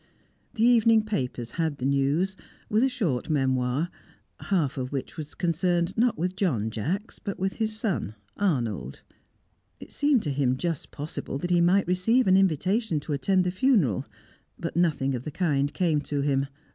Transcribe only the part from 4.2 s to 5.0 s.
half of